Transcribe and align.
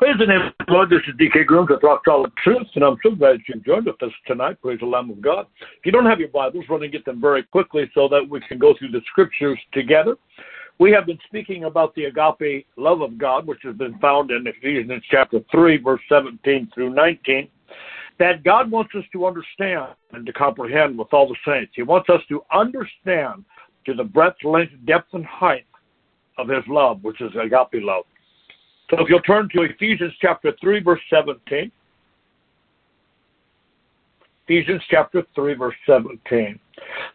Praise 0.00 0.16
the 0.18 0.24
name 0.24 0.40
of 0.40 0.66
the 0.66 0.72
Lord. 0.72 0.88
This 0.88 1.02
is 1.06 1.14
DK 1.16 1.44
Grooms 1.44 1.68
with 1.68 1.82
Rock 1.82 2.00
Solid 2.06 2.32
Truth, 2.42 2.68
and 2.74 2.82
I'm 2.82 2.96
so 3.02 3.10
glad 3.10 3.36
you've 3.46 3.62
joined 3.66 3.84
with 3.84 4.02
us 4.02 4.10
tonight. 4.26 4.56
Praise 4.62 4.80
the 4.80 4.86
Lamb 4.86 5.10
of 5.10 5.20
God. 5.20 5.44
If 5.60 5.84
you 5.84 5.92
don't 5.92 6.06
have 6.06 6.18
your 6.18 6.30
Bibles, 6.30 6.64
run 6.70 6.82
and 6.82 6.90
get 6.90 7.04
them 7.04 7.20
very 7.20 7.42
quickly 7.42 7.82
so 7.94 8.08
that 8.08 8.26
we 8.26 8.40
can 8.48 8.58
go 8.58 8.74
through 8.78 8.92
the 8.92 9.02
scriptures 9.10 9.58
together. 9.74 10.16
We 10.78 10.90
have 10.92 11.04
been 11.04 11.18
speaking 11.26 11.64
about 11.64 11.94
the 11.94 12.04
agape 12.04 12.66
love 12.78 13.02
of 13.02 13.18
God, 13.18 13.46
which 13.46 13.58
has 13.62 13.76
been 13.76 13.98
found 13.98 14.30
in 14.30 14.46
Ephesians 14.46 15.02
chapter 15.10 15.40
3, 15.52 15.76
verse 15.76 16.00
17 16.08 16.70
through 16.74 16.94
19, 16.94 17.46
that 18.18 18.42
God 18.42 18.70
wants 18.70 18.94
us 18.96 19.04
to 19.12 19.26
understand 19.26 19.88
and 20.12 20.24
to 20.24 20.32
comprehend 20.32 20.96
with 20.96 21.12
all 21.12 21.28
the 21.28 21.36
saints. 21.46 21.72
He 21.76 21.82
wants 21.82 22.08
us 22.08 22.22
to 22.30 22.42
understand 22.54 23.44
to 23.84 23.92
the 23.92 24.04
breadth, 24.04 24.42
length, 24.44 24.72
depth, 24.86 25.12
and 25.12 25.26
height 25.26 25.66
of 26.38 26.48
His 26.48 26.64
love, 26.68 27.04
which 27.04 27.20
is 27.20 27.32
agape 27.34 27.82
love. 27.84 28.04
So 28.90 28.98
if 28.98 29.08
you'll 29.08 29.20
turn 29.20 29.48
to 29.54 29.62
Ephesians 29.62 30.12
chapter 30.20 30.52
3, 30.60 30.80
verse 30.82 31.00
17. 31.10 31.70
Ephesians 34.48 34.82
chapter 34.90 35.22
3, 35.36 35.54
verse 35.54 35.76
17. 35.86 36.58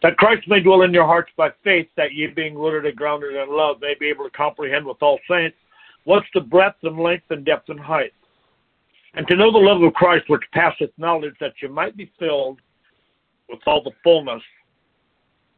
That 0.01 0.15
Christ 0.15 0.47
may 0.47 0.61
dwell 0.61 0.83
in 0.83 0.93
your 0.93 1.05
hearts 1.05 1.31
by 1.35 1.49
faith, 1.65 1.87
that 1.97 2.13
ye 2.13 2.27
being 2.27 2.57
rooted 2.57 2.85
and 2.85 2.95
grounded 2.95 3.35
in 3.35 3.53
love 3.53 3.81
may 3.81 3.93
be 3.99 4.07
able 4.07 4.23
to 4.23 4.29
comprehend 4.29 4.85
with 4.85 5.01
all 5.01 5.19
saints 5.29 5.57
what's 6.05 6.27
the 6.33 6.39
breadth 6.39 6.77
and 6.83 6.97
length 6.97 7.25
and 7.29 7.45
depth 7.45 7.67
and 7.67 7.79
height. 7.79 8.13
And 9.15 9.27
to 9.27 9.35
know 9.35 9.51
the 9.51 9.57
love 9.57 9.81
of 9.81 9.93
Christ 9.93 10.29
which 10.29 10.43
passeth 10.53 10.91
knowledge, 10.97 11.35
that 11.41 11.53
you 11.61 11.67
might 11.67 11.97
be 11.97 12.09
filled 12.17 12.59
with 13.49 13.59
all 13.65 13.83
the 13.83 13.91
fullness 14.01 14.41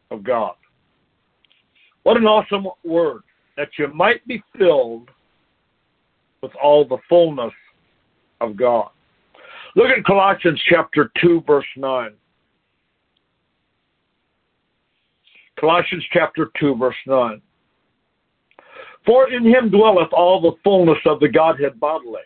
of 0.09 0.23
God. 0.23 0.55
What 2.03 2.17
an 2.17 2.25
awesome 2.25 2.67
word, 2.83 3.21
that 3.55 3.69
you 3.77 3.87
might 3.89 4.25
be 4.27 4.41
filled 4.57 5.09
with 6.41 6.51
all 6.61 6.85
the 6.85 6.97
fullness 7.09 7.53
of 8.41 8.55
God. 8.55 8.89
Look 9.75 9.87
at 9.87 10.03
Colossians 10.05 10.61
chapter 10.69 11.11
2, 11.21 11.43
verse 11.45 11.65
9. 11.75 12.11
Colossians 15.59 16.03
chapter 16.11 16.51
2, 16.59 16.75
verse 16.75 16.95
9. 17.05 17.41
For 19.05 19.31
in 19.31 19.45
him 19.45 19.69
dwelleth 19.69 20.11
all 20.11 20.41
the 20.41 20.57
fullness 20.63 20.99
of 21.05 21.19
the 21.19 21.29
Godhead 21.29 21.79
bodily. 21.79 22.21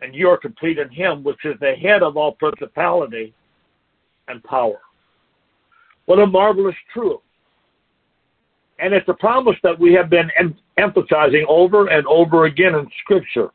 And 0.00 0.14
you 0.14 0.28
are 0.28 0.36
complete 0.36 0.78
in 0.78 0.90
him, 0.90 1.22
which 1.22 1.44
is 1.44 1.54
the 1.60 1.74
head 1.74 2.02
of 2.02 2.16
all 2.16 2.32
principality 2.32 3.32
and 4.28 4.42
power. 4.44 4.80
What 6.06 6.18
a 6.18 6.26
marvelous 6.26 6.74
truth. 6.92 7.20
And 8.84 8.92
it's 8.92 9.08
a 9.08 9.14
promise 9.14 9.56
that 9.62 9.80
we 9.80 9.94
have 9.94 10.10
been 10.10 10.30
em- 10.38 10.58
emphasizing 10.76 11.46
over 11.48 11.86
and 11.86 12.06
over 12.06 12.44
again 12.44 12.74
in 12.74 12.86
Scripture. 13.00 13.48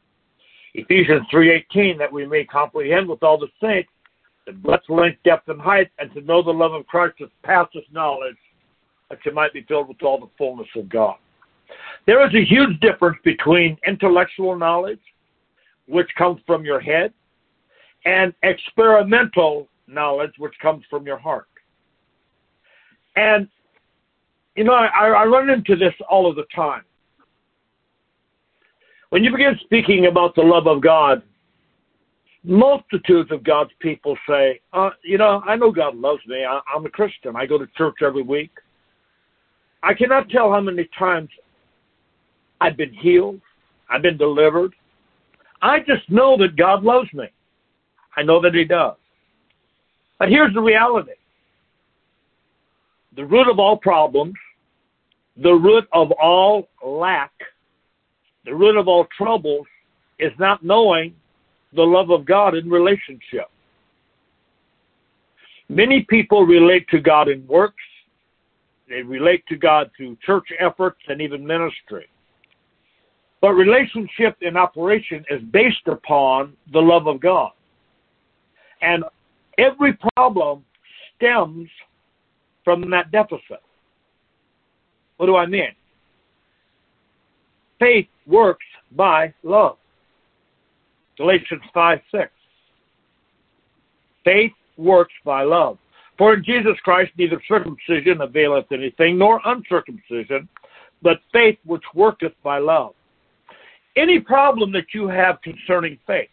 Ephesians 0.74 1.22
3.18, 1.32 2.00
that 2.00 2.12
we 2.12 2.26
may 2.26 2.44
comprehend 2.44 3.08
with 3.08 3.22
all 3.22 3.38
the 3.38 3.48
saints 3.62 3.90
the 4.48 4.54
breadth, 4.54 4.90
length, 4.90 5.20
depth, 5.24 5.48
and 5.48 5.62
height, 5.62 5.92
and 6.00 6.12
to 6.16 6.22
know 6.22 6.42
the 6.42 6.50
love 6.50 6.74
of 6.74 6.88
Christ 6.88 7.18
that 7.20 7.30
passes 7.44 7.84
knowledge, 7.92 8.38
that 9.12 9.20
you 9.24 9.32
might 9.32 9.54
be 9.54 9.62
filled 9.68 9.88
with 9.88 10.02
all 10.02 10.20
the 10.20 10.30
fullness 10.36 10.68
of 10.76 10.90
God. 10.90 11.18
There 12.08 12.26
is 12.28 12.34
a 12.34 12.44
huge 12.44 12.80
difference 12.80 13.20
between 13.24 13.78
intellectual 13.86 14.58
knowledge, 14.58 15.02
which 15.86 16.10
comes 16.18 16.42
from 16.48 16.66
your 16.66 16.80
head, 16.80 17.14
and 18.04 18.34
experimental 18.42 19.68
knowledge, 19.86 20.34
which 20.40 20.56
comes 20.60 20.84
from 20.90 21.06
your 21.06 21.20
heart. 21.20 21.46
And 23.16 23.48
you 24.60 24.66
know, 24.66 24.74
I, 24.74 25.08
I 25.08 25.24
run 25.24 25.50
into 25.50 25.78
this 25.78 25.94
all 26.10 26.30
of 26.30 26.36
the 26.36 26.44
time. 26.54 26.84
When 29.10 29.24
you 29.24 29.32
begin 29.32 29.58
speaking 29.64 30.08
about 30.08 30.36
the 30.36 30.42
love 30.42 30.68
of 30.68 30.82
God, 30.82 31.24
multitudes 32.44 33.32
of 33.32 33.42
God's 33.46 33.72
people 33.80 34.18
say, 34.28 34.60
uh, 34.74 34.90
you 35.02 35.18
know, 35.18 35.42
I 35.48 35.56
know 35.56 35.72
God 35.72 35.96
loves 35.96 36.20
me. 36.28 36.44
I, 36.44 36.60
I'm 36.76 36.86
a 36.86 36.90
Christian. 36.90 37.38
I 37.38 37.46
go 37.46 37.58
to 37.58 37.68
church 37.78 38.00
every 38.06 38.22
week. 38.22 38.52
I 39.82 39.94
cannot 39.94 40.30
tell 40.30 40.52
how 40.52 40.60
many 40.60 40.90
times 41.00 41.30
I've 42.60 42.76
been 42.76 42.94
healed. 42.94 43.40
I've 43.90 44.02
been 44.02 44.18
delivered. 44.18 44.74
I 45.62 45.80
just 45.80 46.10
know 46.10 46.36
that 46.36 46.58
God 46.58 46.84
loves 46.84 47.08
me. 47.14 47.28
I 48.18 48.24
know 48.24 48.42
that 48.42 48.54
He 48.54 48.66
does. 48.66 48.98
But 50.20 50.28
here's 50.28 50.54
the 50.54 50.62
reality 50.62 51.14
the 53.16 53.26
root 53.26 53.48
of 53.50 53.58
all 53.58 53.78
problems 53.78 54.34
the 55.42 55.54
root 55.54 55.88
of 55.94 56.12
all 56.12 56.70
lack, 56.86 57.32
the 58.46 58.54
root 58.54 58.78
of 58.78 58.88
all 58.88 59.08
troubles 59.18 59.68
is 60.20 60.32
not 60.40 60.64
knowing 60.64 61.14
the 61.74 61.84
love 61.84 62.10
of 62.10 62.26
God 62.26 62.56
in 62.56 62.70
relationship. 62.70 63.50
Many 65.70 66.06
people 66.10 66.46
relate 66.46 66.88
to 66.90 67.00
God 67.00 67.30
in 67.30 67.46
works, 67.48 67.76
they 68.90 69.04
relate 69.04 69.44
to 69.50 69.56
God 69.56 69.92
through 69.96 70.18
church 70.26 70.48
efforts 70.60 71.00
and 71.08 71.22
even 71.22 71.46
ministry. 71.46 72.08
But 73.40 73.52
relationship 73.54 74.36
in 74.42 74.58
operation 74.58 75.24
is 75.30 75.42
based 75.54 75.88
upon 75.88 76.54
the 76.74 76.80
love 76.80 77.08
of 77.08 77.22
God. 77.22 77.52
And 78.82 79.04
every 79.58 79.98
problem 80.16 80.66
stems 81.16 81.70
from 82.64 82.90
that 82.90 83.12
deficit. 83.12 83.62
What 85.20 85.26
do 85.26 85.36
I 85.36 85.46
mean? 85.46 85.76
Faith 87.78 88.08
works 88.26 88.66
by 88.96 89.34
love. 89.44 89.76
Galatians 91.18 91.62
5 91.74 92.00
6. 92.10 92.32
Faith 94.24 94.54
works 94.78 95.14
by 95.26 95.44
love. 95.44 95.78
For 96.18 96.36
in 96.36 96.44
Jesus 96.46 96.78
Christ 96.86 97.12
neither 97.18 97.42
circumcision 97.50 98.22
availeth 98.22 98.72
anything, 98.72 99.18
nor 99.18 99.42
uncircumcision, 99.44 100.48
but 101.02 101.18
faith 101.34 101.58
which 101.66 101.84
worketh 101.94 102.34
by 102.42 102.60
love. 102.60 102.94
Any 103.98 104.22
problem 104.22 104.72
that 104.72 104.94
you 104.94 105.10
have 105.10 105.42
concerning 105.42 106.00
faith, 106.08 106.30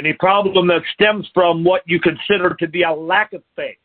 any 0.00 0.14
problem 0.14 0.66
that 0.66 0.82
stems 0.94 1.30
from 1.32 1.62
what 1.62 1.82
you 1.86 2.00
consider 2.00 2.56
to 2.58 2.66
be 2.66 2.82
a 2.82 2.92
lack 2.92 3.32
of 3.34 3.44
faith, 3.54 3.76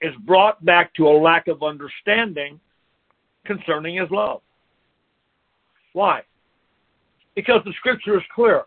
is 0.00 0.14
brought 0.26 0.64
back 0.64 0.94
to 0.94 1.08
a 1.08 1.16
lack 1.16 1.48
of 1.48 1.62
understanding 1.62 2.58
concerning 3.44 3.96
his 3.96 4.10
love. 4.10 4.40
Why? 5.92 6.22
Because 7.34 7.62
the 7.64 7.72
scripture 7.78 8.16
is 8.16 8.24
clear. 8.34 8.64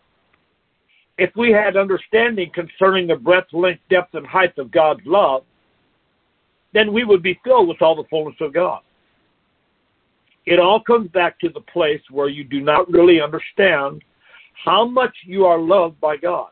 If 1.17 1.31
we 1.35 1.51
had 1.51 1.77
understanding 1.77 2.51
concerning 2.53 3.07
the 3.07 3.15
breadth, 3.15 3.53
length, 3.53 3.81
depth, 3.89 4.15
and 4.15 4.25
height 4.25 4.57
of 4.57 4.71
God's 4.71 5.05
love, 5.05 5.43
then 6.73 6.91
we 6.91 7.03
would 7.03 7.21
be 7.21 7.39
filled 7.43 7.67
with 7.67 7.81
all 7.81 7.95
the 7.95 8.07
fullness 8.09 8.35
of 8.41 8.53
God. 8.53 8.81
It 10.45 10.59
all 10.59 10.81
comes 10.81 11.09
back 11.11 11.39
to 11.39 11.49
the 11.49 11.61
place 11.61 12.01
where 12.09 12.29
you 12.29 12.43
do 12.43 12.61
not 12.61 12.91
really 12.91 13.21
understand 13.21 14.03
how 14.65 14.85
much 14.85 15.15
you 15.25 15.45
are 15.45 15.59
loved 15.59 15.99
by 16.01 16.17
God. 16.17 16.49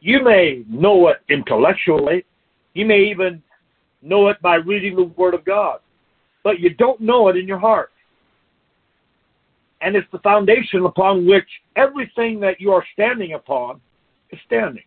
You 0.00 0.22
may 0.22 0.64
know 0.68 1.08
it 1.08 1.18
intellectually, 1.28 2.24
you 2.76 2.84
may 2.84 3.04
even 3.04 3.42
know 4.02 4.28
it 4.28 4.40
by 4.42 4.56
reading 4.56 4.96
the 4.96 5.04
Word 5.04 5.32
of 5.32 5.46
God, 5.46 5.80
but 6.44 6.60
you 6.60 6.74
don't 6.74 7.00
know 7.00 7.28
it 7.28 7.36
in 7.36 7.48
your 7.48 7.58
heart. 7.58 7.90
And 9.80 9.96
it's 9.96 10.06
the 10.12 10.18
foundation 10.18 10.84
upon 10.84 11.26
which 11.26 11.48
everything 11.76 12.38
that 12.40 12.60
you 12.60 12.72
are 12.72 12.84
standing 12.92 13.32
upon 13.32 13.80
is 14.30 14.38
standing. 14.44 14.82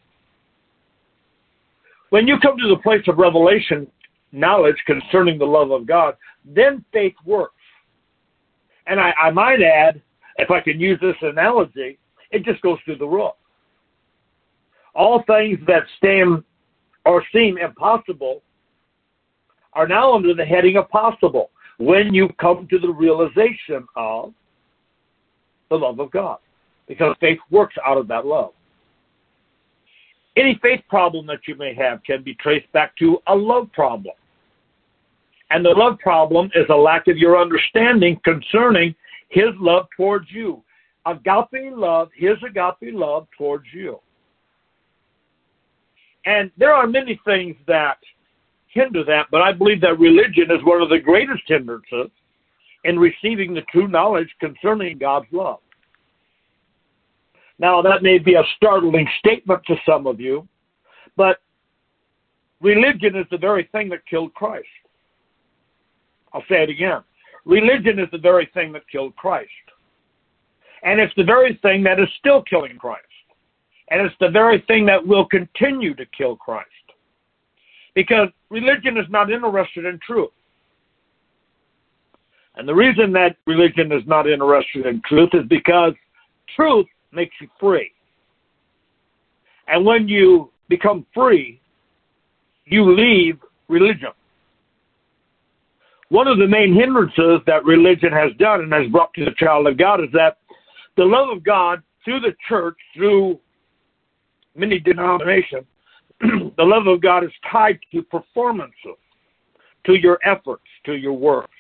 When 2.11 2.27
you 2.27 2.39
come 2.39 2.57
to 2.57 2.67
the 2.67 2.81
place 2.81 3.03
of 3.07 3.17
revelation, 3.17 3.87
knowledge 4.31 4.77
concerning 4.85 5.39
the 5.39 5.45
love 5.45 5.71
of 5.71 5.87
God, 5.87 6.15
then 6.45 6.85
faith 6.93 7.15
works. 7.25 7.53
And 8.85 8.99
I, 8.99 9.13
I 9.19 9.31
might 9.31 9.61
add, 9.61 10.01
if 10.37 10.51
I 10.51 10.61
can 10.61 10.79
use 10.79 10.99
this 11.01 11.15
analogy, 11.23 11.97
it 12.29 12.43
just 12.45 12.61
goes 12.61 12.77
through 12.85 12.97
the 12.97 13.07
roof. 13.07 13.31
All 14.93 15.23
things 15.27 15.59
that 15.67 15.83
stand 15.97 16.43
or 17.05 17.23
seem 17.33 17.57
impossible 17.57 18.41
are 19.73 19.87
now 19.87 20.13
under 20.13 20.33
the 20.33 20.45
heading 20.45 20.77
of 20.77 20.89
possible 20.89 21.51
when 21.77 22.13
you 22.13 22.29
come 22.39 22.67
to 22.69 22.79
the 22.79 22.89
realization 22.89 23.87
of 23.95 24.33
the 25.69 25.75
love 25.75 25.99
of 25.99 26.11
God. 26.11 26.37
Because 26.87 27.15
faith 27.19 27.39
works 27.51 27.75
out 27.85 27.97
of 27.97 28.07
that 28.07 28.25
love. 28.25 28.51
Any 30.35 30.59
faith 30.61 30.81
problem 30.89 31.27
that 31.27 31.47
you 31.47 31.55
may 31.55 31.73
have 31.75 32.03
can 32.03 32.23
be 32.23 32.33
traced 32.35 32.71
back 32.71 32.95
to 32.97 33.19
a 33.27 33.35
love 33.35 33.71
problem. 33.73 34.15
And 35.51 35.65
the 35.65 35.69
love 35.69 35.99
problem 35.99 36.51
is 36.55 36.65
a 36.69 36.75
lack 36.75 37.07
of 37.07 37.17
your 37.17 37.39
understanding 37.39 38.19
concerning 38.23 38.95
His 39.29 39.49
love 39.59 39.87
towards 39.95 40.29
you. 40.31 40.63
Agape 41.05 41.73
love, 41.73 42.09
His 42.15 42.37
agape 42.47 42.93
love 42.93 43.27
towards 43.37 43.65
you. 43.73 43.99
And 46.29 46.51
there 46.57 46.73
are 46.73 46.85
many 46.85 47.19
things 47.25 47.55
that 47.65 47.97
hinder 48.67 49.03
that, 49.03 49.25
but 49.31 49.41
I 49.41 49.51
believe 49.51 49.81
that 49.81 49.97
religion 49.97 50.51
is 50.51 50.63
one 50.63 50.79
of 50.79 50.89
the 50.89 50.99
greatest 50.99 51.41
hindrances 51.47 52.11
in 52.83 52.99
receiving 52.99 53.55
the 53.55 53.63
true 53.71 53.87
knowledge 53.87 54.29
concerning 54.39 54.99
God's 54.99 55.25
love. 55.31 55.57
Now, 57.57 57.81
that 57.81 58.03
may 58.03 58.19
be 58.19 58.35
a 58.35 58.43
startling 58.57 59.07
statement 59.17 59.61
to 59.65 59.75
some 59.87 60.05
of 60.05 60.19
you, 60.19 60.47
but 61.17 61.37
religion 62.61 63.17
is 63.17 63.25
the 63.31 63.37
very 63.39 63.67
thing 63.71 63.89
that 63.89 64.05
killed 64.07 64.31
Christ. 64.35 64.67
I'll 66.31 66.45
say 66.47 66.61
it 66.61 66.69
again. 66.69 67.01
Religion 67.45 67.97
is 67.97 68.07
the 68.11 68.19
very 68.19 68.47
thing 68.53 68.71
that 68.73 68.87
killed 68.87 69.15
Christ. 69.15 69.49
And 70.83 70.99
it's 70.99 71.13
the 71.17 71.23
very 71.23 71.57
thing 71.63 71.81
that 71.85 71.99
is 71.99 72.07
still 72.19 72.43
killing 72.43 72.77
Christ. 72.77 73.08
And 73.91 74.01
it's 74.01 74.15
the 74.19 74.29
very 74.29 74.63
thing 74.67 74.85
that 74.85 75.05
will 75.05 75.25
continue 75.25 75.95
to 75.95 76.05
kill 76.17 76.35
Christ. 76.35 76.69
Because 77.95 78.29
religion 78.49 78.97
is 78.97 79.05
not 79.09 79.31
interested 79.31 79.85
in 79.85 79.99
truth. 80.05 80.29
And 82.55 82.67
the 82.67 82.75
reason 82.75 83.11
that 83.13 83.37
religion 83.47 83.91
is 83.91 84.03
not 84.05 84.29
interested 84.29 84.85
in 84.85 85.01
truth 85.07 85.29
is 85.33 85.47
because 85.49 85.93
truth 86.55 86.87
makes 87.11 87.33
you 87.41 87.47
free. 87.59 87.91
And 89.67 89.85
when 89.85 90.07
you 90.07 90.51
become 90.67 91.05
free, 91.13 91.61
you 92.65 92.95
leave 92.95 93.39
religion. 93.67 94.09
One 96.09 96.27
of 96.27 96.39
the 96.39 96.47
main 96.47 96.73
hindrances 96.73 97.41
that 97.45 97.63
religion 97.65 98.11
has 98.11 98.31
done 98.39 98.61
and 98.61 98.73
has 98.73 98.91
brought 98.91 99.13
to 99.13 99.25
the 99.25 99.35
child 99.37 99.67
of 99.67 99.77
God 99.77 100.01
is 100.01 100.09
that 100.13 100.37
the 100.97 101.03
love 101.03 101.29
of 101.29 101.43
God 101.43 101.81
through 102.03 102.19
the 102.19 102.33
church, 102.47 102.77
through 102.95 103.39
many 104.59 104.79
denominations, 104.79 105.65
the 106.21 106.63
love 106.63 106.87
of 106.87 107.01
God 107.01 107.23
is 107.23 107.31
tied 107.49 107.79
to 107.93 108.03
performances, 108.03 108.99
to 109.85 109.95
your 109.95 110.19
efforts, 110.25 110.65
to 110.85 110.93
your 110.93 111.13
works. 111.13 111.51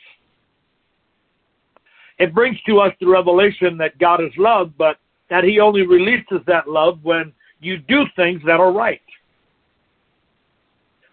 It 2.19 2.35
brings 2.35 2.57
to 2.67 2.79
us 2.79 2.93
the 2.99 3.07
revelation 3.07 3.77
that 3.77 3.97
God 3.97 4.21
is 4.21 4.31
love, 4.37 4.73
but 4.77 4.97
that 5.29 5.45
He 5.45 5.59
only 5.59 5.87
releases 5.87 6.39
that 6.47 6.67
love 6.67 6.99
when 7.03 7.31
you 7.61 7.77
do 7.77 8.03
things 8.15 8.41
that 8.45 8.59
are 8.59 8.73
right. 8.73 9.01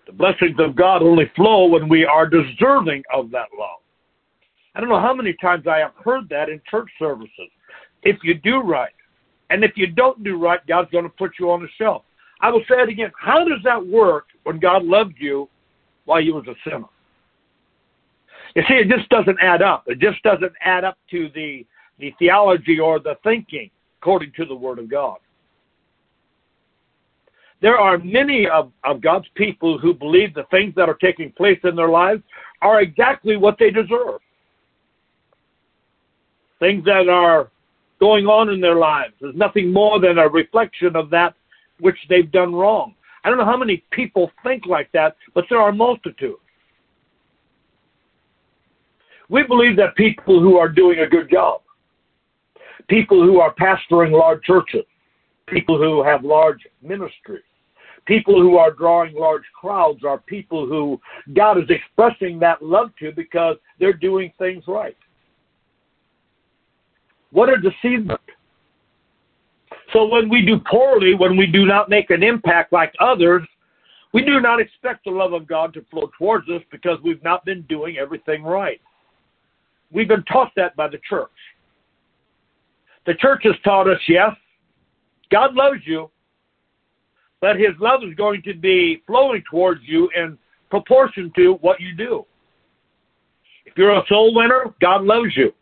The 0.07 0.13
blessings 0.13 0.57
of 0.59 0.77
God 0.77 1.03
only 1.03 1.31
flow 1.35 1.67
when 1.67 1.89
we 1.89 2.05
are 2.05 2.29
deserving 2.29 3.03
of 3.13 3.31
that 3.31 3.49
love. 3.59 3.81
I 4.75 4.81
don't 4.81 4.89
know 4.89 5.01
how 5.01 5.15
many 5.15 5.35
times 5.41 5.67
I 5.67 5.79
have 5.79 5.95
heard 6.05 6.29
that 6.29 6.49
in 6.49 6.61
church 6.71 6.91
services. 6.99 7.51
If 8.03 8.19
you 8.23 8.35
do 8.35 8.61
right, 8.61 8.93
and 9.51 9.65
if 9.65 9.73
you 9.77 9.87
don't 9.87 10.23
do 10.25 10.39
right, 10.39 10.65
God's 10.67 10.91
going 10.91 11.05
to 11.05 11.11
put 11.11 11.33
you 11.39 11.51
on 11.51 11.63
the 11.63 11.69
shelf. 11.79 12.03
I 12.41 12.51
will 12.51 12.63
say 12.69 12.77
it 12.77 12.89
again. 12.89 13.13
How 13.19 13.45
does 13.45 13.61
that 13.65 13.85
work 13.85 14.27
when 14.43 14.59
God 14.59 14.85
loved 14.85 15.15
you 15.19 15.49
while 16.05 16.21
you 16.21 16.35
was 16.35 16.47
a 16.49 16.55
sinner? 16.69 16.87
You 18.55 18.63
see, 18.69 18.75
it 18.75 18.89
just 18.89 19.09
doesn't 19.09 19.39
add 19.41 19.63
up. 19.63 19.85
It 19.87 19.99
just 19.99 20.23
doesn't 20.23 20.53
add 20.63 20.85
up 20.85 20.99
to 21.11 21.31
the 21.35 21.67
the 21.99 22.15
theology 22.19 22.79
or 22.79 22.99
the 22.99 23.17
thinking 23.25 23.71
according 24.01 24.33
to 24.37 24.45
the 24.45 24.55
Word 24.55 24.79
of 24.79 24.91
God. 24.91 25.17
There 27.63 27.79
are 27.79 27.97
many 27.99 28.47
of, 28.49 28.71
of 28.85 29.01
God's 29.01 29.27
people 29.35 29.79
who 29.79 29.95
believe 29.95 30.35
the 30.35 30.45
things 30.51 30.75
that 30.77 30.91
are 30.91 30.99
taking 31.01 31.33
place 31.33 31.59
in 31.65 31.75
their 31.75 31.89
lives 31.89 32.23
are 32.61 32.83
exactly 32.83 33.37
what 33.37 33.57
they 33.59 33.71
deserve. 33.71 34.21
Things 36.59 36.85
that 36.85 37.09
are 37.09 37.51
going 38.01 38.27
on 38.27 38.51
in 38.51 38.61
their 38.61 38.77
lives 38.77 39.15
is 39.23 39.35
nothing 39.35 39.73
more 39.73 40.01
than 40.01 40.19
a 40.19 40.29
reflection 40.29 40.97
of 40.97 41.11
that 41.11 41.35
which 41.81 41.97
they've 42.09 42.31
done 42.31 42.55
wrong. 42.55 42.95
I 43.25 43.29
don't 43.29 43.39
know 43.39 43.45
how 43.45 43.57
many 43.57 43.83
people 43.91 44.31
think 44.43 44.67
like 44.67 44.91
that, 44.93 45.17
but 45.35 45.45
there 45.51 45.61
are 45.61 45.73
multitudes. 45.73 46.41
We 49.29 49.43
believe 49.43 49.77
that 49.77 49.97
people 49.97 50.41
who 50.41 50.57
are 50.57 50.69
doing 50.69 51.01
a 51.01 51.07
good 51.07 51.29
job, 51.31 51.63
people 52.89 53.25
who 53.25 53.41
are 53.41 53.53
pastoring 53.55 54.13
large 54.13 54.43
churches, 54.43 54.85
people 55.49 55.77
who 55.79 56.05
have 56.05 56.25
large 56.25 56.61
ministries, 56.83 57.43
people 58.07 58.41
who 58.41 58.57
are 58.57 58.71
drawing 58.71 59.15
large 59.15 59.43
crowds 59.61 60.05
are 60.05 60.19
people 60.19 60.67
who 60.67 61.01
God 61.35 61.59
is 61.59 61.69
expressing 61.69 62.39
that 62.39 62.63
love 62.63 62.91
to 63.01 63.11
because 63.13 63.57
they're 63.81 63.93
doing 63.93 64.33
things 64.39 64.63
right. 64.69 64.97
What 67.37 67.51
a 67.51 67.59
deceivement. 67.59 68.19
So 69.93 70.07
when 70.07 70.31
we 70.31 70.41
do 70.41 70.59
poorly, 70.71 71.15
when 71.15 71.37
we 71.37 71.47
do 71.47 71.67
not 71.67 71.91
make 71.91 72.09
an 72.09 72.23
impact 72.23 72.73
like 72.73 72.95
others, 72.99 73.43
we 74.15 74.25
do 74.25 74.41
not 74.41 74.59
expect 74.59 75.05
the 75.05 75.11
love 75.11 75.35
of 75.35 75.47
God 75.47 75.75
to 75.75 75.85
flow 75.91 76.09
towards 76.17 76.49
us 76.49 76.63
because 76.73 76.97
we've 77.05 77.23
not 77.23 77.45
been 77.45 77.61
doing 77.69 77.99
everything 77.99 78.43
right. 78.43 78.81
We've 79.93 80.09
been 80.09 80.23
taught 80.23 80.53
that 80.57 80.75
by 80.77 80.89
the 80.89 80.97
church. 81.07 81.29
The 83.05 83.13
church 83.17 83.43
has 83.45 83.57
taught 83.63 83.87
us, 83.87 84.01
yes, 84.09 84.31
God 85.31 85.53
loves 85.53 85.81
you, 85.85 86.11
but 87.43 87.57
his 87.57 87.75
love 87.79 88.01
is 88.03 88.15
going 88.15 88.41
to 88.45 88.55
be 88.55 89.03
flowing 89.07 89.43
towards 89.51 89.83
you 89.85 90.09
in 90.17 90.39
proportion 90.71 91.31
to 91.37 91.59
what 91.61 91.83
you 91.83 91.95
do. 91.95 92.25
If 93.67 93.75
you're 93.77 93.95
a 93.95 94.03
soul 94.09 94.35
winner, 94.35 94.75
God 94.81 95.03
loves 95.03 95.37
you, 95.37 95.53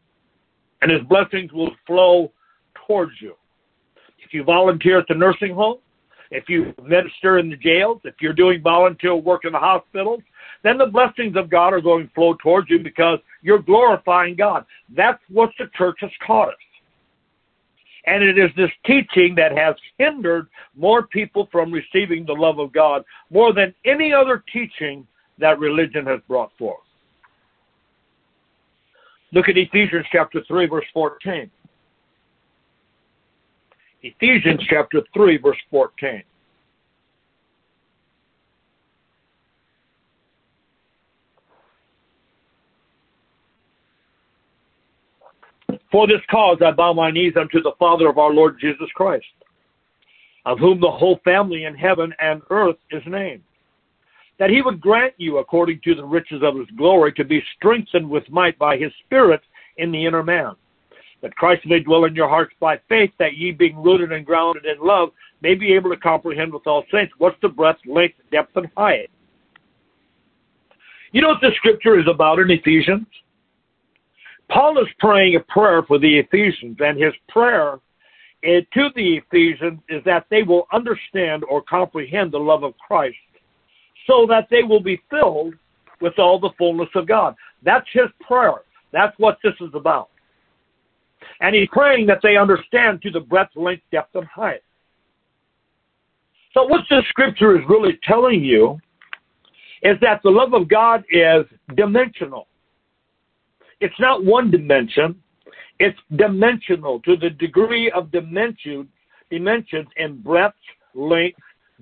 and 0.82 0.90
his 0.90 1.02
blessings 1.02 1.52
will 1.52 1.70
flow 1.86 2.32
towards 2.86 3.12
you. 3.20 3.34
If 4.18 4.32
you 4.32 4.44
volunteer 4.44 4.98
at 4.98 5.06
the 5.08 5.14
nursing 5.14 5.54
home, 5.54 5.78
if 6.30 6.48
you 6.48 6.74
minister 6.82 7.38
in 7.38 7.50
the 7.50 7.56
jails, 7.56 8.00
if 8.04 8.14
you're 8.20 8.32
doing 8.32 8.60
volunteer 8.62 9.14
work 9.14 9.44
in 9.44 9.52
the 9.52 9.58
hospitals, 9.58 10.20
then 10.62 10.78
the 10.78 10.86
blessings 10.86 11.36
of 11.36 11.50
God 11.50 11.72
are 11.72 11.80
going 11.80 12.08
to 12.08 12.14
flow 12.14 12.34
towards 12.42 12.70
you 12.70 12.78
because 12.78 13.18
you're 13.42 13.62
glorifying 13.62 14.34
God. 14.34 14.64
That's 14.96 15.22
what 15.28 15.50
the 15.58 15.66
church 15.76 15.98
has 16.00 16.10
taught 16.26 16.48
us. 16.48 16.54
And 18.06 18.22
it 18.22 18.38
is 18.38 18.50
this 18.56 18.70
teaching 18.84 19.34
that 19.36 19.56
has 19.56 19.76
hindered 19.98 20.48
more 20.76 21.06
people 21.06 21.48
from 21.50 21.72
receiving 21.72 22.26
the 22.26 22.32
love 22.32 22.58
of 22.58 22.72
God 22.72 23.04
more 23.30 23.52
than 23.52 23.74
any 23.84 24.12
other 24.12 24.42
teaching 24.52 25.06
that 25.38 25.58
religion 25.58 26.06
has 26.06 26.20
brought 26.28 26.50
forth. 26.58 26.80
Look 29.34 29.48
at 29.48 29.58
Ephesians 29.58 30.06
chapter 30.12 30.42
3, 30.46 30.66
verse 30.66 30.84
14. 30.94 31.50
Ephesians 34.02 34.60
chapter 34.69 35.00
3, 35.12 35.38
verse 35.38 35.56
14. 35.72 36.22
For 45.91 46.06
this 46.06 46.20
cause 46.31 46.58
I 46.64 46.70
bow 46.70 46.93
my 46.93 47.10
knees 47.10 47.32
unto 47.36 47.60
the 47.60 47.72
Father 47.76 48.08
of 48.08 48.19
our 48.19 48.32
Lord 48.32 48.56
Jesus 48.60 48.88
Christ, 48.94 49.24
of 50.46 50.60
whom 50.60 50.81
the 50.81 50.91
whole 50.91 51.19
family 51.24 51.64
in 51.64 51.74
heaven 51.74 52.14
and 52.20 52.41
earth 52.50 52.76
is 52.93 53.03
named, 53.05 53.43
that 54.38 54.50
he 54.50 54.62
would 54.62 54.81
grant 54.81 55.14
you, 55.17 55.38
according 55.38 55.81
to 55.84 55.94
the 55.94 56.05
riches 56.05 56.43
of 56.43 56.56
his 56.56 56.69
glory, 56.76 57.12
to 57.12 57.24
be 57.24 57.43
strengthened 57.56 58.08
with 58.08 58.29
might 58.31 58.58
by 58.58 58.76
his 58.76 58.93
Spirit 59.05 59.41
in 59.76 59.93
the 59.93 60.05
inner 60.05 60.22
man, 60.22 60.55
that 61.22 61.36
Christ 61.36 61.62
may 61.67 61.81
dwell 61.81 62.05
in 62.05 62.14
your 62.14 62.29
hearts 62.29 62.55
by 62.58 62.79
faith, 62.88 63.10
that 63.19 63.36
ye, 63.36 63.53
being 63.53 63.82
rooted 63.82 64.12
and 64.12 64.26
grounded 64.26 64.64
in 64.64 64.84
love, 64.84 65.10
may 65.41 65.55
be 65.55 65.72
able 65.72 65.91
to 65.91 65.96
comprehend 65.96 66.53
with 66.53 66.67
all 66.67 66.84
saints 66.93 67.12
what's 67.19 67.41
the 67.43 67.48
breadth, 67.48 67.81
length, 67.86 68.17
depth, 68.32 68.56
and 68.56 68.69
height. 68.76 69.10
You 71.12 71.22
know 71.22 71.29
what 71.29 71.41
the 71.41 71.53
scripture 71.56 71.98
is 72.00 72.06
about 72.12 72.41
in 72.41 72.50
Ephesians? 72.50 73.06
Paul 74.50 74.81
is 74.81 74.88
praying 74.98 75.36
a 75.36 75.41
prayer 75.41 75.82
for 75.82 75.98
the 75.98 76.19
Ephesians, 76.19 76.76
and 76.81 77.00
his 77.00 77.14
prayer 77.29 77.79
eh, 78.43 78.60
to 78.74 78.88
the 78.96 79.19
Ephesians 79.19 79.81
is 79.88 80.03
that 80.05 80.26
they 80.29 80.43
will 80.43 80.67
understand 80.72 81.44
or 81.48 81.62
comprehend 81.62 82.32
the 82.32 82.38
love 82.38 82.64
of 82.64 82.74
Christ 82.79 83.17
so 84.06 84.27
that 84.29 84.49
they 84.51 84.63
will 84.63 84.82
be 84.82 85.01
filled 85.11 85.55
with 86.01 86.19
all 86.19 86.39
the 86.39 86.51
fullness 86.58 86.89
of 86.94 87.06
God. 87.06 87.34
That's 87.63 87.87
his 87.93 88.08
prayer. 88.20 88.63
That's 88.93 89.17
what 89.19 89.39
this 89.43 89.55
is 89.61 89.70
about. 89.75 90.11
And 91.41 91.55
he's 91.55 91.69
praying 91.73 92.06
that 92.06 92.20
they 92.23 92.37
understand 92.37 93.03
to 93.03 93.11
the 93.11 93.20
breadth, 93.20 93.56
length, 93.56 93.82
depth, 93.91 94.15
and 94.15 94.27
height. 94.27 94.63
So, 96.53 96.65
what 96.65 96.82
this 96.89 97.05
scripture 97.08 97.58
is 97.58 97.65
really 97.69 97.99
telling 98.05 98.44
you 98.44 98.79
is 99.82 99.96
that 100.01 100.20
the 100.23 100.31
love 100.31 100.55
of 100.55 100.69
God 100.69 101.05
is 101.11 101.44
dimensional. 101.75 102.46
It's 103.81 103.99
not 103.99 104.25
one 104.25 104.51
dimension, 104.51 105.20
it's 105.81 105.99
dimensional 106.17 107.01
to 107.01 107.17
the 107.17 107.31
degree 107.31 107.91
of 107.91 108.13
dimension, 108.13 108.89
dimensions 109.31 109.89
in 109.96 110.20
breadth, 110.20 110.55
length, 110.94 111.41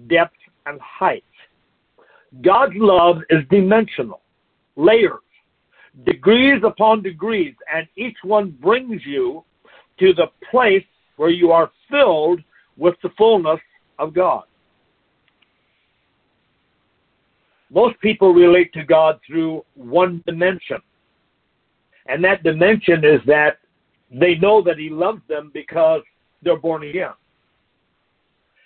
depth, 0.09 0.37
and 0.67 0.81
height. 0.81 1.25
God's 2.41 2.75
love 2.77 3.19
is 3.29 3.41
dimensional, 3.51 4.23
layers, 4.77 5.21
degrees 6.07 6.63
upon 6.65 7.03
degrees, 7.03 7.55
and 7.73 7.87
each 7.97 8.17
one 8.25 8.51
brings 8.63 9.03
you 9.05 9.45
to 9.99 10.15
the 10.15 10.29
place 10.51 10.85
where 11.17 11.31
you 11.31 11.53
are 11.53 11.71
filled 11.91 12.41
with 12.79 12.95
the 13.03 13.11
fullness 13.19 13.61
of 13.99 14.15
God. 14.15 14.45
Most 17.71 17.99
people 18.01 18.33
relate 18.33 18.73
to 18.75 18.85
God 18.85 19.19
through 19.27 19.65
one 19.75 20.23
dimension. 20.27 20.79
And 22.07 22.23
that 22.25 22.43
dimension 22.43 23.05
is 23.05 23.21
that 23.27 23.59
they 24.11 24.35
know 24.35 24.63
that 24.63 24.79
He 24.79 24.91
loves 24.91 25.23
them 25.29 25.51
because 25.55 26.03
they're 26.43 26.59
born 26.59 26.83
again. 26.83 27.13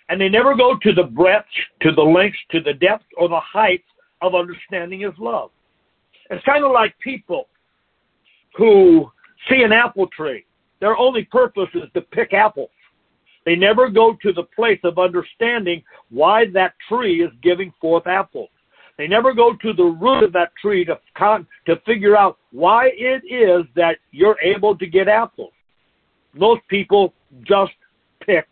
And 0.09 0.19
they 0.21 0.29
never 0.29 0.55
go 0.55 0.77
to 0.81 0.93
the 0.93 1.03
breadth, 1.03 1.47
to 1.81 1.91
the 1.91 2.01
lengths, 2.01 2.39
to 2.51 2.61
the 2.61 2.73
depth, 2.73 3.05
or 3.17 3.27
the 3.27 3.39
height 3.39 3.83
of 4.21 4.35
understanding 4.35 5.01
His 5.01 5.13
love. 5.19 5.51
It's 6.29 6.43
kind 6.45 6.63
of 6.63 6.71
like 6.71 6.97
people 6.99 7.47
who 8.55 9.11
see 9.49 9.61
an 9.63 9.71
apple 9.71 10.07
tree. 10.07 10.45
Their 10.79 10.97
only 10.97 11.23
purpose 11.25 11.69
is 11.73 11.89
to 11.93 12.01
pick 12.01 12.33
apples. 12.33 12.69
They 13.45 13.55
never 13.55 13.89
go 13.89 14.15
to 14.21 14.33
the 14.33 14.43
place 14.43 14.79
of 14.83 14.99
understanding 14.99 15.81
why 16.09 16.45
that 16.53 16.73
tree 16.89 17.23
is 17.23 17.31
giving 17.41 17.73
forth 17.79 18.05
apples. 18.05 18.49
They 18.97 19.07
never 19.07 19.33
go 19.33 19.53
to 19.53 19.73
the 19.73 19.83
root 19.83 20.23
of 20.23 20.33
that 20.33 20.51
tree 20.61 20.83
to 20.85 20.99
con- 21.15 21.47
to 21.65 21.75
figure 21.85 22.17
out 22.17 22.39
why 22.51 22.89
it 22.93 23.23
is 23.31 23.65
that 23.75 23.97
you're 24.11 24.37
able 24.41 24.75
to 24.77 24.87
get 24.87 25.07
apples. 25.07 25.53
Most 26.33 26.61
people 26.67 27.13
just 27.43 27.73
pick 28.25 28.47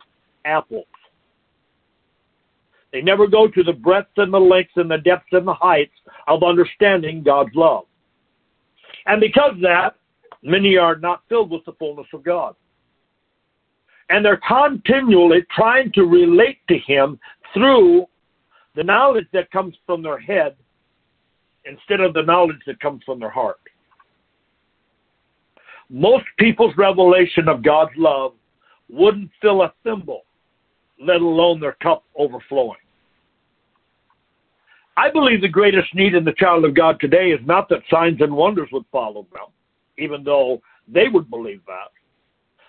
apples. 0.45 0.85
They 2.95 3.01
never 3.01 3.27
go 3.27 3.49
to 3.49 3.61
the 3.61 3.73
breadth 3.73 4.11
and 4.15 4.33
the 4.33 4.39
lengths 4.39 4.77
and 4.77 4.89
the 4.89 4.99
depths 4.99 5.27
and 5.33 5.45
the 5.45 5.53
heights 5.53 5.91
of 6.29 6.43
understanding 6.43 7.23
God's 7.23 7.53
love. 7.53 7.83
And 9.05 9.19
because 9.19 9.51
of 9.51 9.61
that, 9.61 9.95
many 10.41 10.77
are 10.77 10.95
not 10.95 11.23
filled 11.27 11.51
with 11.51 11.65
the 11.65 11.73
fullness 11.73 12.07
of 12.13 12.23
God 12.23 12.55
and 14.09 14.23
they're 14.23 14.41
continually 14.47 15.45
trying 15.55 15.91
to 15.93 16.03
relate 16.03 16.59
to 16.67 16.77
him 16.77 17.19
through 17.53 18.05
the 18.75 18.83
knowledge 18.83 19.27
that 19.33 19.49
comes 19.51 19.75
from 19.85 20.03
their 20.03 20.19
head 20.19 20.55
instead 21.65 22.01
of 22.01 22.13
the 22.13 22.21
knowledge 22.21 22.61
that 22.67 22.79
comes 22.79 23.01
from 23.05 23.19
their 23.19 23.29
heart. 23.29 23.59
Most 25.89 26.25
people's 26.37 26.75
revelation 26.77 27.47
of 27.47 27.63
God's 27.63 27.93
love 27.97 28.33
wouldn't 28.89 29.31
fill 29.41 29.63
a 29.63 29.73
thimble, 29.83 30.23
let 30.99 31.21
alone 31.21 31.59
their 31.59 31.77
cup 31.81 32.03
overflowing. 32.15 32.77
I 34.97 35.11
believe 35.11 35.41
the 35.41 35.49
greatest 35.49 35.93
need 35.93 36.15
in 36.15 36.23
the 36.23 36.33
child 36.33 36.63
of 36.63 36.73
God 36.73 36.99
today 36.99 37.31
is 37.31 37.45
not 37.45 37.67
that 37.69 37.81
signs 37.89 38.21
and 38.21 38.33
wonders 38.33 38.69
would 38.71 38.85
follow 38.91 39.27
them, 39.33 39.47
even 39.97 40.23
though 40.23 40.61
they 40.87 41.07
would 41.09 41.29
believe 41.29 41.61
that. 41.67 41.91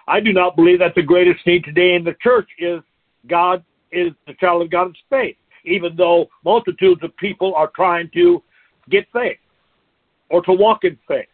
I 0.08 0.20
do 0.20 0.32
not 0.32 0.56
believe 0.56 0.80
that 0.80 0.94
the 0.94 1.02
greatest 1.02 1.46
need 1.46 1.64
today 1.64 1.94
in 1.94 2.04
the 2.04 2.16
church 2.20 2.48
is 2.58 2.80
God 3.28 3.64
is 3.92 4.12
the 4.26 4.34
child 4.34 4.62
of 4.62 4.70
God's 4.70 4.98
faith, 5.08 5.36
even 5.64 5.94
though 5.96 6.28
multitudes 6.44 7.02
of 7.02 7.16
people 7.16 7.54
are 7.54 7.70
trying 7.74 8.10
to 8.14 8.42
get 8.90 9.06
faith 9.12 9.38
or 10.28 10.42
to 10.42 10.52
walk 10.52 10.84
in 10.84 10.98
faith. 11.06 11.26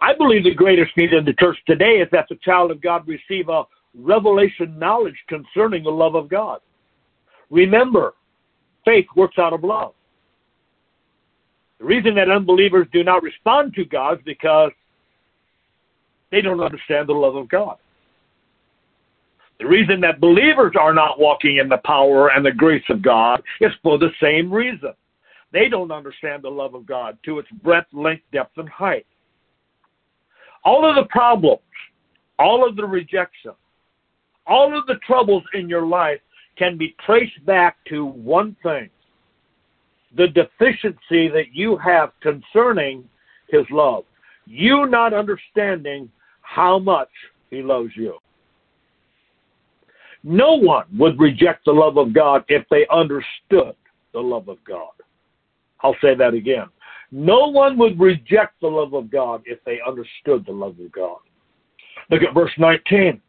I 0.00 0.14
believe 0.14 0.44
the 0.44 0.54
greatest 0.54 0.96
need 0.96 1.12
in 1.12 1.24
the 1.24 1.34
church 1.34 1.58
today 1.66 2.00
is 2.00 2.08
that 2.12 2.26
the 2.28 2.36
child 2.36 2.70
of 2.70 2.80
God 2.80 3.06
receive 3.06 3.48
a 3.48 3.64
revelation 3.94 4.78
knowledge 4.78 5.16
concerning 5.28 5.84
the 5.84 5.90
love 5.90 6.14
of 6.14 6.28
God. 6.28 6.60
Remember, 7.50 8.14
faith 8.84 9.06
works 9.16 9.38
out 9.38 9.52
of 9.52 9.64
love. 9.64 9.94
The 11.78 11.84
reason 11.84 12.14
that 12.14 12.30
unbelievers 12.30 12.86
do 12.92 13.02
not 13.02 13.22
respond 13.22 13.74
to 13.74 13.84
God 13.84 14.18
is 14.18 14.24
because 14.24 14.70
they 16.30 16.40
don't 16.40 16.60
understand 16.60 17.08
the 17.08 17.14
love 17.14 17.36
of 17.36 17.48
God. 17.48 17.76
The 19.58 19.66
reason 19.66 20.00
that 20.00 20.20
believers 20.20 20.74
are 20.78 20.94
not 20.94 21.20
walking 21.20 21.58
in 21.58 21.68
the 21.68 21.78
power 21.78 22.30
and 22.30 22.44
the 22.44 22.52
grace 22.52 22.84
of 22.88 23.02
God 23.02 23.42
is 23.60 23.70
for 23.82 23.98
the 23.98 24.10
same 24.20 24.52
reason. 24.52 24.92
They 25.52 25.68
don't 25.68 25.92
understand 25.92 26.42
the 26.42 26.50
love 26.50 26.74
of 26.74 26.86
God 26.86 27.18
to 27.24 27.38
its 27.38 27.48
breadth, 27.62 27.86
length, 27.92 28.24
depth, 28.32 28.56
and 28.56 28.68
height. 28.68 29.06
All 30.64 30.88
of 30.88 30.96
the 30.96 31.08
problems, 31.10 31.60
all 32.38 32.66
of 32.66 32.76
the 32.76 32.86
rejection, 32.86 33.52
all 34.46 34.76
of 34.76 34.86
the 34.86 34.96
troubles 35.06 35.44
in 35.54 35.68
your 35.68 35.86
life 35.86 36.20
can 36.56 36.76
be 36.76 36.94
traced 37.04 37.44
back 37.46 37.76
to 37.88 38.04
one 38.04 38.56
thing 38.62 38.88
the 40.14 40.28
deficiency 40.28 41.28
that 41.28 41.46
you 41.54 41.76
have 41.78 42.12
concerning 42.20 43.08
His 43.48 43.64
love. 43.70 44.04
You 44.46 44.86
not 44.86 45.14
understanding 45.14 46.10
how 46.42 46.78
much 46.78 47.08
he 47.50 47.62
loves 47.62 47.90
you. 47.94 48.18
No 50.24 50.54
one 50.54 50.84
would 50.98 51.18
reject 51.18 51.64
the 51.64 51.72
love 51.72 51.96
of 51.96 52.12
God 52.12 52.44
if 52.48 52.64
they 52.70 52.86
understood 52.92 53.74
the 54.12 54.20
love 54.20 54.48
of 54.48 54.58
God. 54.64 54.92
I'll 55.80 55.96
say 56.00 56.14
that 56.14 56.34
again. 56.34 56.66
No 57.10 57.48
one 57.48 57.76
would 57.78 57.98
reject 57.98 58.60
the 58.60 58.68
love 58.68 58.94
of 58.94 59.10
God 59.10 59.42
if 59.44 59.58
they 59.64 59.80
understood 59.86 60.46
the 60.46 60.52
love 60.52 60.78
of 60.78 60.92
God. 60.92 61.18
Look 62.10 62.22
at 62.22 62.34
verse 62.34 62.52
19. 62.56 63.20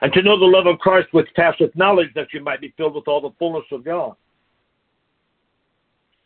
And 0.00 0.12
to 0.12 0.22
know 0.22 0.38
the 0.38 0.44
love 0.44 0.66
of 0.66 0.78
Christ 0.78 1.08
which 1.12 1.28
passeth 1.34 1.74
knowledge, 1.74 2.10
that 2.14 2.28
you 2.32 2.42
might 2.42 2.60
be 2.60 2.74
filled 2.76 2.94
with 2.94 3.08
all 3.08 3.20
the 3.20 3.34
fullness 3.38 3.64
of 3.72 3.84
God. 3.84 4.14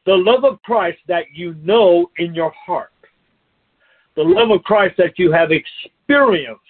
The 0.07 0.15
love 0.15 0.45
of 0.45 0.63
Christ 0.63 0.99
that 1.09 1.25
you 1.35 1.55
know 1.63 2.11
in 2.19 2.35
your 2.35 2.53
heart 2.67 2.93
the 4.19 4.25
love 4.25 4.51
of 4.51 4.65
Christ 4.65 4.97
that 4.99 5.17
you 5.17 5.31
have 5.31 5.51
experienced 5.53 6.61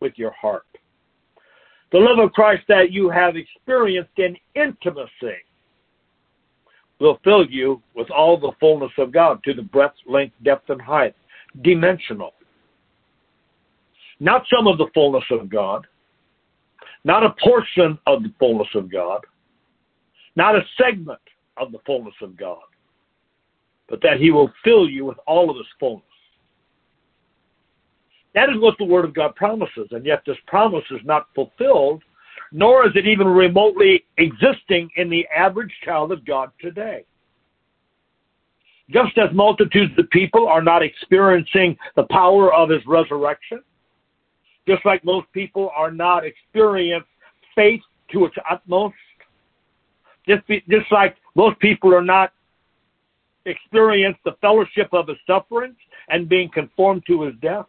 with 0.00 0.14
your 0.16 0.30
heart, 0.30 0.64
the 1.92 1.98
love 1.98 2.18
of 2.18 2.32
Christ 2.32 2.62
that 2.68 2.90
you 2.90 3.10
have 3.10 3.36
experienced 3.36 4.16
in 4.16 4.34
intimacy 4.54 5.36
will 6.98 7.20
fill 7.22 7.44
you 7.50 7.82
with 7.94 8.10
all 8.10 8.40
the 8.40 8.52
fullness 8.58 8.92
of 8.96 9.12
God 9.12 9.44
to 9.44 9.52
the 9.52 9.60
breadth, 9.60 9.96
length, 10.06 10.34
depth, 10.42 10.70
and 10.70 10.80
height, 10.80 11.14
dimensional. 11.60 12.32
Not 14.18 14.46
some 14.50 14.66
of 14.66 14.78
the 14.78 14.88
fullness 14.94 15.24
of 15.30 15.50
God, 15.50 15.86
not 17.04 17.24
a 17.24 17.34
portion 17.42 17.98
of 18.06 18.22
the 18.22 18.32
fullness 18.38 18.68
of 18.74 18.90
God, 18.90 19.20
not 20.34 20.56
a 20.56 20.62
segment 20.80 21.20
of 21.56 21.72
the 21.72 21.78
fullness 21.86 22.14
of 22.20 22.36
God, 22.36 22.62
but 23.88 24.00
that 24.02 24.18
He 24.18 24.30
will 24.30 24.52
fill 24.64 24.88
you 24.88 25.04
with 25.04 25.18
all 25.26 25.50
of 25.50 25.56
His 25.56 25.66
fullness. 25.78 26.02
That 28.34 28.50
is 28.50 28.56
what 28.58 28.76
the 28.78 28.84
Word 28.84 29.04
of 29.04 29.14
God 29.14 29.34
promises, 29.34 29.88
and 29.92 30.04
yet 30.04 30.22
this 30.26 30.36
promise 30.46 30.84
is 30.90 31.00
not 31.04 31.28
fulfilled, 31.34 32.02
nor 32.52 32.86
is 32.86 32.92
it 32.94 33.06
even 33.06 33.26
remotely 33.26 34.04
existing 34.18 34.90
in 34.96 35.08
the 35.08 35.26
average 35.34 35.72
child 35.84 36.12
of 36.12 36.24
God 36.24 36.50
today. 36.60 37.04
Just 38.90 39.18
as 39.18 39.34
multitudes 39.34 39.92
of 39.98 40.08
people 40.10 40.46
are 40.46 40.62
not 40.62 40.82
experiencing 40.82 41.76
the 41.96 42.04
power 42.04 42.52
of 42.52 42.68
His 42.68 42.82
resurrection, 42.86 43.62
just 44.66 44.84
like 44.84 45.04
most 45.04 45.26
people 45.32 45.70
are 45.76 45.90
not 45.90 46.24
experiencing 46.24 47.06
faith 47.54 47.82
to 48.12 48.24
its 48.26 48.36
utmost, 48.50 48.94
just, 50.28 50.46
be, 50.46 50.62
just 50.68 50.90
like 50.90 51.16
most 51.34 51.58
people 51.60 51.94
are 51.94 52.02
not 52.02 52.32
experience 53.46 54.16
the 54.24 54.32
fellowship 54.40 54.88
of 54.92 55.08
his 55.08 55.16
sufferings 55.26 55.76
and 56.08 56.28
being 56.28 56.50
conformed 56.50 57.02
to 57.06 57.22
his 57.22 57.34
death. 57.40 57.66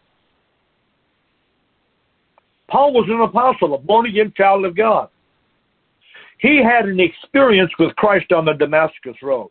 Paul 2.69 2.93
was 2.93 3.07
an 3.09 3.21
apostle, 3.21 3.75
a 3.75 3.77
born 3.77 4.07
again 4.07 4.33
child 4.35 4.65
of 4.65 4.75
God. 4.75 5.09
He 6.39 6.61
had 6.61 6.85
an 6.85 6.99
experience 6.99 7.71
with 7.79 7.95
Christ 7.95 8.31
on 8.31 8.45
the 8.45 8.53
Damascus 8.53 9.15
Road. 9.21 9.49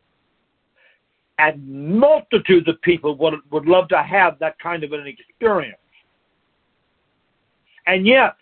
And 1.39 1.99
multitudes 1.99 2.69
of 2.69 2.81
people 2.83 3.17
would, 3.17 3.35
would 3.51 3.67
love 3.67 3.89
to 3.89 4.03
have 4.03 4.39
that 4.39 4.59
kind 4.59 4.85
of 4.85 4.93
an 4.93 5.07
experience. 5.07 5.79
And 7.87 8.07
yet, 8.07 8.37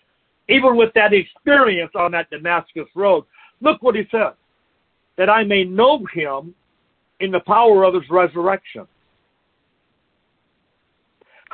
even 0.49 0.77
with 0.77 0.93
that 0.95 1.13
experience 1.13 1.93
on 1.95 2.13
that 2.13 2.31
Damascus 2.31 2.89
Road, 2.95 3.25
look 3.61 3.83
what 3.83 3.95
he 3.95 4.03
said 4.11 4.33
that 5.17 5.31
I 5.31 5.45
may 5.45 5.65
know 5.65 6.05
him 6.13 6.55
in 7.21 7.31
the 7.31 7.41
power 7.41 7.85
of 7.85 7.95
his 7.95 8.03
resurrection 8.11 8.87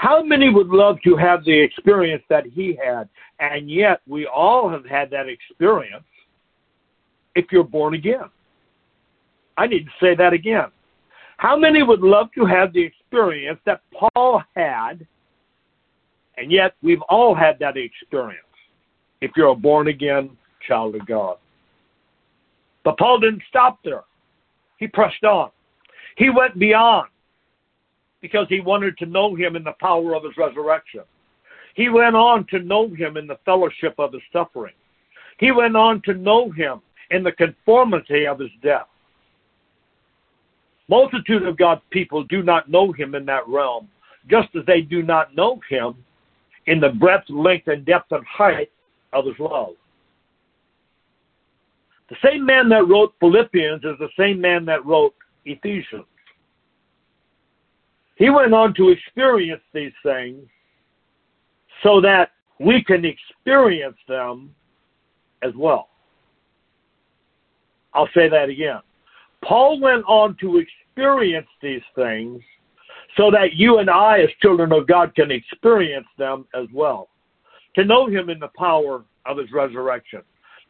how 0.01 0.23
many 0.23 0.49
would 0.49 0.69
love 0.69 0.97
to 1.05 1.15
have 1.15 1.45
the 1.45 1.53
experience 1.53 2.23
that 2.31 2.47
he 2.47 2.75
had? 2.83 3.07
And 3.39 3.71
yet, 3.71 4.01
we 4.09 4.27
all 4.27 4.67
have 4.71 4.87
had 4.87 5.11
that 5.11 5.29
experience 5.29 6.05
if 7.35 7.53
you're 7.53 7.65
born 7.65 7.93
again. 7.93 8.31
I 9.59 9.67
need 9.67 9.85
to 9.85 9.91
say 10.01 10.15
that 10.15 10.33
again. 10.33 10.69
How 11.37 11.55
many 11.55 11.83
would 11.83 12.01
love 12.01 12.29
to 12.37 12.47
have 12.47 12.73
the 12.73 12.81
experience 12.83 13.61
that 13.67 13.83
Paul 13.93 14.43
had? 14.57 15.07
And 16.41 16.51
yet, 16.51 16.75
we've 16.83 17.03
all 17.11 17.35
had 17.35 17.59
that 17.59 17.77
experience 17.77 18.41
if 19.21 19.31
you're 19.37 19.49
a 19.49 19.55
born 19.55 19.89
again 19.89 20.31
child 20.67 20.95
of 20.95 21.05
God. 21.05 21.37
But 22.83 22.97
Paul 22.97 23.21
didn't 23.21 23.43
stop 23.47 23.79
there, 23.85 24.05
he 24.79 24.89
pressed 24.89 25.23
on, 25.23 25.51
he 26.17 26.31
went 26.31 26.59
beyond 26.59 27.09
because 28.23 28.47
he 28.49 28.61
wanted 28.61 28.97
to 28.99 29.07
know 29.07 29.35
him 29.35 29.55
in 29.55 29.65
the 29.65 29.75
power 29.81 30.15
of 30.15 30.25
his 30.25 30.33
resurrection. 30.39 31.03
He 31.75 31.91
went 31.91 32.17
on 32.17 32.47
to 32.49 32.59
know 32.59 32.89
him 32.89 33.19
in 33.19 33.27
the 33.27 33.39
fellowship 33.45 33.95
of 33.99 34.15
his 34.15 34.23
suffering. 34.33 34.75
He 35.39 35.53
went 35.53 35.77
on 35.77 36.01
to 36.07 36.15
know 36.15 36.51
him 36.51 36.81
in 37.11 37.23
the 37.23 37.33
conformity 37.33 38.27
of 38.27 38.39
his 38.39 38.51
death. 38.63 38.89
Multitude 40.89 41.47
of 41.47 41.59
God's 41.59 41.83
people 41.91 42.25
do 42.25 42.43
not 42.43 42.71
know 42.71 42.93
him 42.93 43.15
in 43.15 43.27
that 43.27 43.47
realm, 43.47 43.89
just 44.31 44.49
as 44.59 44.65
they 44.67 44.81
do 44.81 45.03
not 45.03 45.35
know 45.37 45.61
him 45.69 45.95
in 46.71 46.79
the 46.79 46.89
breadth, 46.89 47.29
length, 47.29 47.67
and 47.67 47.85
depth 47.85 48.13
and 48.13 48.25
height 48.25 48.71
of 49.13 49.27
his 49.27 49.35
love. 49.41 49.75
The 52.09 52.17
same 52.25 52.47
man 52.47 52.69
that 52.69 52.87
wrote 52.87 53.13
Philippians 53.19 53.83
is 53.85 53.99
the 53.99 54.09
same 54.17 54.41
man 54.41 54.65
that 54.67 54.87
wrote 54.87 55.13
Ephesians. 55.45 56.05
He 58.15 58.31
went 58.31 58.55
on 58.55 58.73
to 58.75 58.91
experience 58.91 59.63
these 59.75 59.93
things 60.05 60.47
so 61.83 62.01
that 62.03 62.31
we 62.61 62.85
can 62.85 63.05
experience 63.05 63.97
them 64.07 64.55
as 65.43 65.53
well. 65.57 65.89
I'll 67.95 68.11
say 68.15 68.29
that 68.29 68.49
again. 68.49 68.81
Paul 69.43 69.81
went 69.81 70.05
on 70.07 70.37
to 70.41 70.59
experience 70.59 71.49
these 71.61 71.83
things 71.97 72.41
so 73.17 73.31
that 73.31 73.55
you 73.55 73.79
and 73.79 73.91
I, 73.91 74.21
as 74.21 74.29
children 74.41 74.73
of 74.73 74.87
God, 74.87 75.15
can 75.15 75.31
experience 75.31 76.07
them 76.19 76.47
as 76.55 76.67
well. 76.73 77.09
To 77.77 77.85
know 77.85 78.09
Him 78.09 78.31
in 78.31 78.39
the 78.39 78.51
power 78.57 79.05
of 79.27 79.39
His 79.39 79.51
resurrection, 79.53 80.23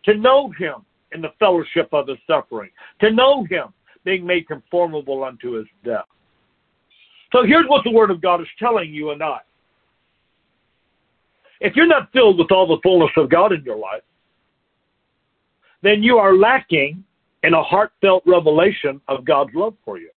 to 0.04 0.14
know 0.14 0.50
Him 0.58 0.76
in 1.12 1.20
the 1.20 1.32
fellowship 1.38 1.88
of 1.92 2.08
His 2.08 2.18
suffering, 2.26 2.70
to 3.00 3.10
know 3.10 3.44
Him 3.44 3.66
being 4.04 4.26
made 4.26 4.48
conformable 4.48 5.24
unto 5.24 5.52
His 5.52 5.66
death. 5.84 6.06
So 7.32 7.44
here's 7.44 7.66
what 7.68 7.84
the 7.84 7.90
Word 7.90 8.10
of 8.10 8.20
God 8.20 8.40
is 8.40 8.48
telling 8.58 8.92
you 8.92 9.10
and 9.10 9.22
I. 9.22 9.38
If 11.60 11.76
you're 11.76 11.86
not 11.86 12.10
filled 12.12 12.38
with 12.38 12.50
all 12.50 12.66
the 12.66 12.80
fullness 12.82 13.10
of 13.16 13.28
God 13.28 13.52
in 13.52 13.62
your 13.64 13.76
life, 13.76 14.02
then 15.82 16.02
you 16.02 16.16
are 16.18 16.34
lacking 16.34 17.04
in 17.42 17.54
a 17.54 17.62
heartfelt 17.62 18.22
revelation 18.26 19.00
of 19.08 19.24
God's 19.24 19.50
love 19.54 19.74
for 19.84 19.98
you. 19.98 20.10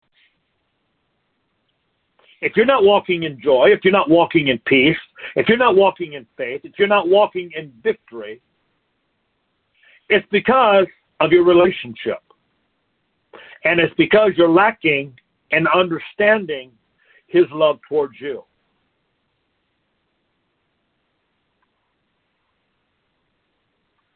If 2.42 2.56
you're 2.56 2.66
not 2.66 2.82
walking 2.82 3.22
in 3.22 3.40
joy, 3.40 3.68
if 3.68 3.84
you're 3.84 3.92
not 3.92 4.11
walking 4.11 4.49
in 4.49 4.58
peace, 4.66 4.96
if 5.37 5.49
you're 5.49 5.56
not 5.56 5.76
walking 5.76 6.14
in 6.14 6.26
faith, 6.37 6.62
if 6.64 6.72
you're 6.76 6.88
not 6.88 7.08
walking 7.08 7.52
in 7.56 7.72
victory, 7.84 8.42
it's 10.08 10.26
because 10.32 10.87
of 11.20 11.30
your 11.30 11.44
relationship. 11.44 12.18
And 13.64 13.78
it's 13.78 13.94
because 13.96 14.32
you're 14.37 14.50
lacking 14.50 15.14
in 15.52 15.68
understanding 15.68 16.72
His 17.28 17.44
love 17.52 17.78
towards 17.88 18.14
you. 18.20 18.42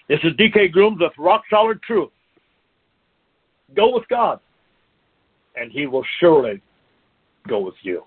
This 0.09 0.21
is 0.23 0.33
DK 0.35 0.73
Grooms 0.73 0.99
with 1.01 1.13
Rock 1.19 1.43
Solid 1.51 1.83
Truth. 1.83 2.11
Go 3.75 3.95
with 3.95 4.09
God, 4.09 4.41
and 5.57 5.71
He 5.71 5.87
will 5.87 6.05
surely 6.21 6.63
go 7.47 7.61
with 7.61 7.75
you. 7.83 8.05